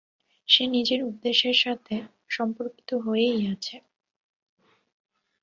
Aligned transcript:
সে 0.47 0.63
নিজের 0.67 0.99
উদ্দেশ্যের 1.03 1.57
সাথে 1.63 1.95
সম্পর্কিত 2.29 2.89
হয়েই 3.05 3.41
আছে। 3.53 3.75